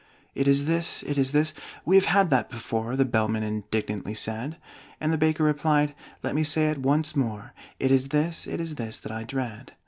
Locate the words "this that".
8.81-9.11